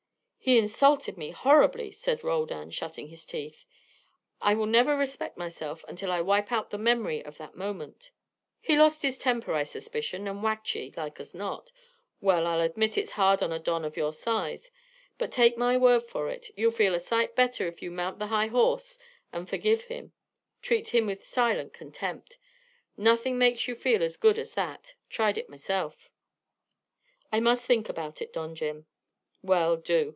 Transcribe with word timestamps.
"He 0.43 0.57
insulted 0.57 1.19
me 1.19 1.29
horribly," 1.29 1.91
said 1.91 2.23
Roldan, 2.23 2.71
shutting 2.71 3.09
his 3.09 3.27
teeth. 3.27 3.63
"I 4.41 4.55
will 4.55 4.65
never 4.65 4.97
respect 4.97 5.37
myself 5.37 5.85
until 5.87 6.11
I 6.11 6.21
wipe 6.21 6.51
out 6.51 6.71
the 6.71 6.79
memory 6.79 7.23
of 7.23 7.37
that 7.37 7.53
moment." 7.55 8.09
"He 8.59 8.75
lost 8.75 9.03
his 9.03 9.19
temper, 9.19 9.53
I 9.53 9.63
suspicion, 9.63 10.27
and 10.27 10.41
whacked 10.41 10.73
ye, 10.73 10.91
like 10.97 11.19
as 11.19 11.35
not. 11.35 11.71
Well, 12.21 12.47
I'll 12.47 12.59
admit 12.59 12.93
that 12.93 13.01
is 13.01 13.11
hard 13.11 13.43
on 13.43 13.51
a 13.51 13.59
don 13.59 13.85
of 13.85 13.95
your 13.95 14.11
size. 14.11 14.71
But, 15.19 15.31
take 15.31 15.59
my 15.59 15.77
word 15.77 16.01
for 16.07 16.27
it, 16.29 16.49
you'll 16.57 16.71
feel 16.71 16.95
a 16.95 16.99
sight 16.99 17.35
better 17.35 17.67
if 17.67 17.83
you 17.83 17.91
mount 17.91 18.17
the 18.17 18.27
high 18.27 18.47
horse 18.47 18.97
and 19.31 19.47
forgive 19.47 19.83
him, 19.85 20.11
treat 20.63 20.89
him 20.89 21.05
with 21.05 21.23
silent 21.23 21.71
contempt. 21.71 22.39
Nothin' 22.97 23.37
makes 23.37 23.67
you 23.67 23.75
feel 23.75 24.01
as 24.01 24.17
good 24.17 24.39
as 24.39 24.55
that. 24.55 24.95
Tried 25.07 25.37
it 25.37 25.51
myself." 25.51 26.09
"I 27.31 27.39
must 27.39 27.67
think 27.67 27.87
about 27.89 28.23
it, 28.23 28.33
Don 28.33 28.55
Jim." 28.55 28.87
"Well, 29.43 29.77
do. 29.77 30.09